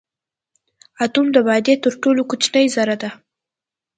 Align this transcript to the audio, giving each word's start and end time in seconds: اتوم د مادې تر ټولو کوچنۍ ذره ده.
اتوم 1.03 1.27
د 1.35 1.37
مادې 1.47 1.73
تر 1.83 1.93
ټولو 2.03 2.21
کوچنۍ 2.29 2.65
ذره 2.75 2.95
ده. 3.01 3.09